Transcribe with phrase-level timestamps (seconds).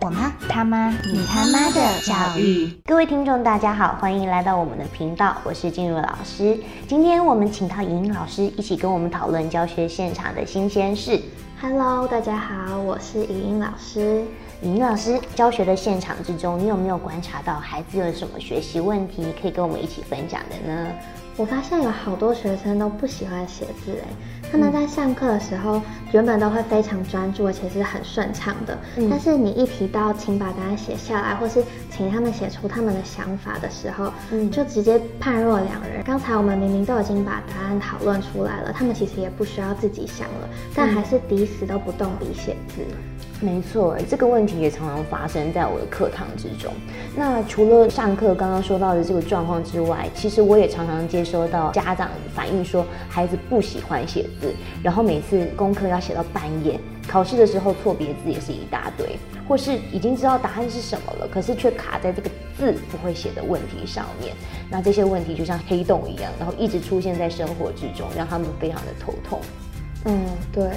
[0.00, 2.70] 我妈、他妈、你他妈的教育。
[2.84, 6.56] 各位听众，大家好，欢迎来到我们的频道，我是静茹老师。
[6.86, 11.20] 今天我们请到莹莹老师一起跟我们讨论教学现场的新鲜事。
[11.60, 14.22] Hello，大家好，我是莹莹老师。
[14.62, 20.92] 莹莹老师，教学的现场之中，你有没有观察到孩子有什么学习问题可以跟我们一起分享的呢？
[21.36, 24.08] 我发现有好多学生都不喜欢写字，哎，
[24.50, 25.80] 他们在上课的时候
[26.12, 28.78] 原本都会非常专注，而且是很顺畅的。
[28.96, 36.02] 嗯但是你一提到请把答案写下来，或是请他们写出他们的想法的时候，嗯就直接判若两人。
[36.04, 42.82] 刚才我们明明都已经把答案讨论出来了，他们其实也不需要自己想了，但还是抵死都不动笔写字。
[43.40, 46.72] 没错，这个问题也常常发生在我的课堂之中。
[47.14, 64.34] 那除了上课刚刚说到的这个状况之外，其实我也常常接收到家长反映说，孩子不喜欢写字，然后每次功课要写到半夜，考试的时候错别字也是一大堆，或是已经知道答案是什么了，可是却卡在这个字不会写的问题上面。
[64.68, 69.40] 那这些问题就像黑洞一样，然后一直出现在生活之中，让他们非常的头痛。
[70.06, 70.70] 嗯，对。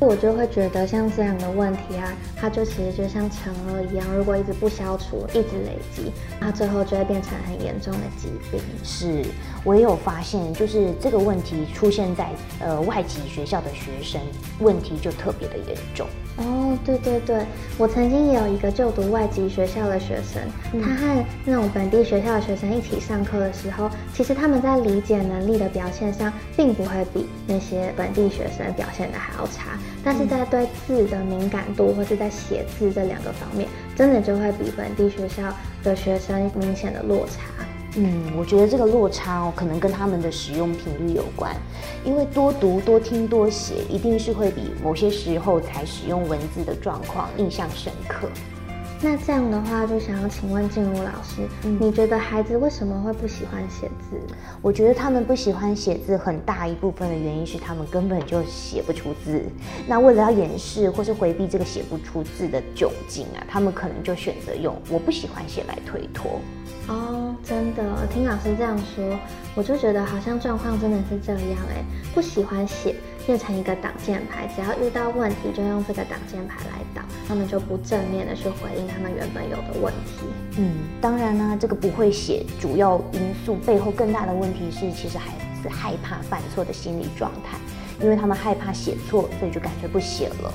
[0.00, 8.60] 我就会觉得像这样的问题啊，它就其实就像尘埃一样，如果一直不消除，一直累积，它最后就会变成很严重的疾病。
[8.82, 9.22] 是
[9.62, 14.18] 我也有发现，就是这个问题出现在呃外籍学校的学生，
[14.60, 16.06] 问题就特别的严重。
[16.38, 17.44] 哦，对对对，
[17.76, 20.40] 我曾经也有一个就读外籍学校的学生，
[20.72, 35.42] 嗯他和那种本地学校的学生一起上课的时候，其实他们在理解能力的表现上，并不会比那些本地学生表现的还要差，但是在对字的敏感度或是在写字这两个方面，真的就会比本地学校
[35.82, 37.64] 的学生明显的落差。
[37.96, 41.54] 嗯，我觉得这个落差哦，可能跟他们的使用频率有关，
[42.04, 48.28] 因为多读、多听、多写，一定是会比某些时候才使用文字的状况印象深刻。
[49.02, 54.20] 那这样的话，就想要请问静茹老师，嗯你觉得孩子为什么会不喜欢写字？
[54.60, 59.42] 我觉得他们不喜欢写字，很大一部分的原因是他们根本就写不出字。
[59.86, 66.38] 那为了要掩饰或是回避这个写不出字的窘境啊，他们可能就选择用我不喜欢写来推脱。
[66.88, 67.82] 哦，真的，
[68.12, 69.18] 听老师这样说，
[69.54, 71.82] 我就觉得好像状况真的是这样哎，
[72.14, 72.94] 不喜欢写
[73.30, 80.26] 变成一个挡箭牌，只要遇到问题就用这个挡箭牌来挡，他们就不正面的去回应他们原本有的问题。
[80.58, 85.32] 嗯，当然呢、这个不会写主要因素背后更大的问题是，其实孩
[85.62, 87.56] 子害怕犯错的心理状态，
[88.04, 90.52] 因为他们害怕写错，所以就感觉不写了。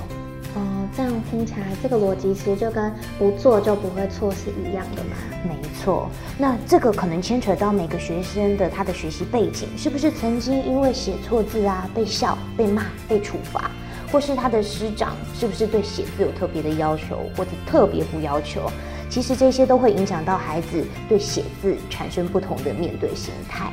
[0.96, 5.10] 哦，这样听起来这个逻辑其实就跟不做就不会错是一样的嘛。
[5.44, 6.08] 没错，
[6.38, 13.70] 那这个可能牵扯到每个学生的他的学习背景，是不是曾经因为写错字啊被笑、被骂、被处罚，
[14.10, 18.70] 或是他的师长是不是对写字有特别的要求，或者特别不要求？
[19.08, 23.70] 其实这些都会影响到孩子对写字产生不同的面对心态。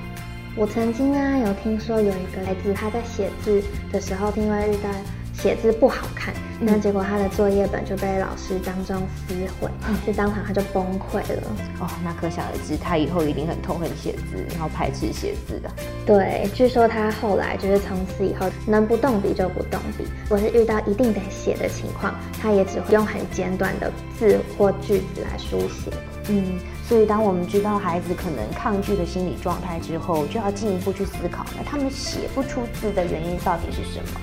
[0.56, 4.90] 我曾经啊有听说有一个孩子他在写字的时候，因为遇到
[5.34, 8.96] 写字不好看，嗯那结果他的作业本就被老师当众
[9.28, 9.70] 撕毁，
[10.06, 11.44] 就当场他就崩溃了。
[11.80, 15.70] 哦，那可想而知，他以后一定很痛恨写字，然后排斥写字的。
[16.06, 25.92] 对，据说他后来就是从此以后能不动笔就不动笔，或是遇到一定得写的情况，他也只会用很简短的字或句子来书写。
[26.30, 26.58] 嗯，
[26.88, 34.22] 所以当我们知道孩子可能抗拒的心理状态之后，就要进一步去思考，那他们写不出字的原因到底是什么？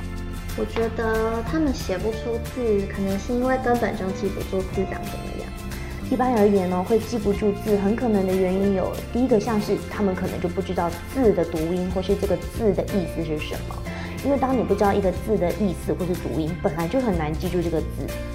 [0.57, 5.49] 我觉得他们写不出字，可能是因为根本就记不住字长怎么样。
[6.11, 13.77] 一般而言呢，会记不住字，很可能的原因有第一个，像是他们可能就不知道字的读音或是这个字的意思是什么。
[14.23, 17.87] 因为当你不知道一个字的意思或是读音，本来就很难记住这个字，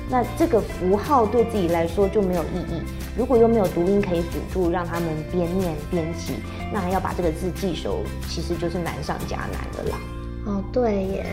[0.09, 2.81] 那这个符号对自己来说就没有意义。
[3.15, 6.37] 如果又没有读音可以辅助，让他们边念边记，
[6.73, 9.97] 那要把这个字记熟，其实就是难上加难的啦。
[10.45, 11.25] 哦，对耶。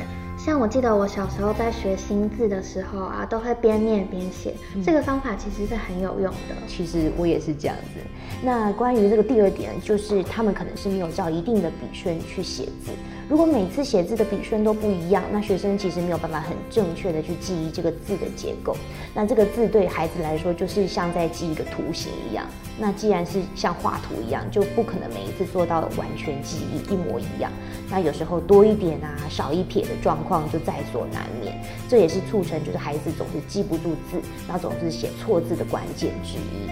[0.44, 4.52] 像我记得我小时候在学新字的时候啊，都会边念边写，
[4.84, 6.56] 这个方法其实是很有用的。
[6.66, 8.00] 其实我也是这样子。
[8.42, 12.90] 那关于这个第二点，就是他们可能是没有照一定的笔顺去写字。
[13.32, 18.76] 如果每次写字的笔顺都不一样，那学生其实没有办法很正确的去记忆这个字的结构。
[19.14, 22.44] 那这个字对孩子来说，就是像在记一个图形一样。
[22.78, 27.50] 那既然是像画图一样，就不可能每一次做到完全记忆一模一样。
[27.88, 31.58] 那有时候多一点啊，少一撇的状况就在所难免。
[31.88, 36.70] 这也是促成就是孩子总是记不住字，然后总是写错字的关键之一。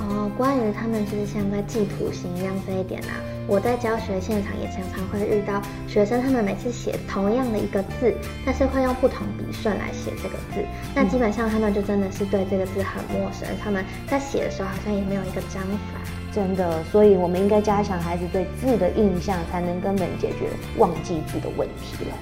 [0.00, 3.12] 哦，关于他们就是像在记图形一样这一点啊，
[3.48, 8.14] 我在教学现场也常常会遇到学生，他们每次写同样的一个字，
[8.44, 10.62] 但是会用不同笔顺来写这个字。
[10.94, 15.98] 那基本上他们就真的是对这个字很陌生，他们在写的时候好像也没有一个章法。
[16.30, 22.14] 真的，所以我们应该加强孩子对字的印象，才能根本解决忘记字的问题了。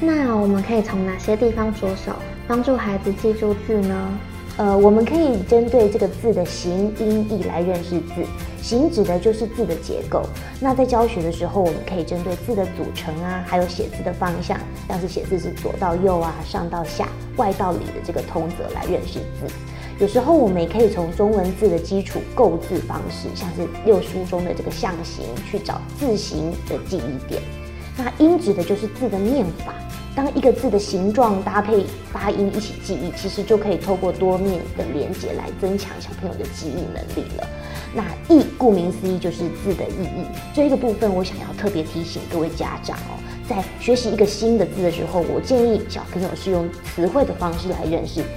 [0.00, 2.12] 那我们可以从哪些地方着手
[2.48, 4.18] 帮助孩子记住字呢？
[4.58, 8.24] 呃，我们可以针对这个字的形、音、义来认识字。
[8.60, 10.22] 形指的就是字的结构。
[10.60, 14.56] 那在教学的时候，我们可以针对字的组成啊，还有写字的方向，
[14.86, 19.52] 像是写字是左到右啊、上到下、外到里的这个通则来认识字。
[19.98, 27.42] 有时候我们也可以从中文字的基础构字方式，像是六书中的这个象形，去找字形的记忆点。
[27.96, 29.74] 那音指的就是字的念法。
[30.14, 37.48] 当一个字的形状搭配发音一起记忆，其实就可以透过多面的连接来增强小朋友的记忆能力了。
[37.94, 38.04] 那
[38.34, 40.26] 意，顾名思义就是字的意义。
[40.54, 43.18] 这一个部分，我想要特别提醒各位家长哦。
[43.48, 48.28] 在学习一个新的字的时候，我建议小朋友是用词汇的方式来认识字。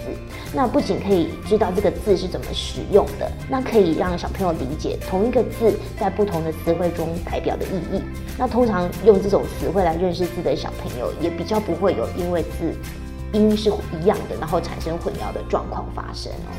[0.56, 8.02] 那不仅可以知道这个字是怎么使用的，那可以让小朋友理解同一个字在不同的词汇中代表的意义。
[8.38, 12.74] 那通常用这种词汇来认识字的小朋友，也比较不会有因为字
[13.34, 16.52] 音是一样的，然后产生混淆的状况发生哦。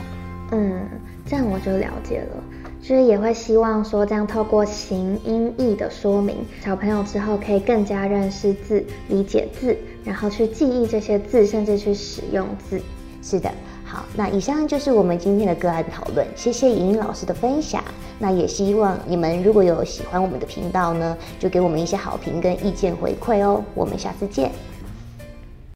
[0.53, 0.87] 嗯，
[1.25, 2.43] 这样我就了解了。
[2.83, 12.81] 其实也会希望说，这样透过形音义的说明，小朋友之后可以更加认识字、理解字，然后去记忆这些字，甚至去使用字。
[13.23, 13.51] 是的，
[13.97, 16.27] 好，那以上就是我们今天的个案讨论。
[16.37, 17.83] 谢谢莹莹老师的分享。
[18.19, 23.65] 那也希望你们如果有喜欢我们的频道呢，就给我们一些好评跟意见回馈哦。
[23.75, 24.53] 我们下次见。